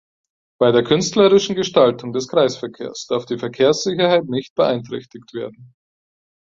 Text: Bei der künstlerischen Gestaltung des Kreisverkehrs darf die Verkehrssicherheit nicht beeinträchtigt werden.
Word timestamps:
Bei 0.59 0.71
der 0.71 0.83
künstlerischen 0.83 1.53
Gestaltung 1.55 2.11
des 2.11 2.27
Kreisverkehrs 2.27 3.05
darf 3.05 3.27
die 3.27 3.37
Verkehrssicherheit 3.37 4.25
nicht 4.25 4.55
beeinträchtigt 4.55 5.31
werden. 5.35 5.75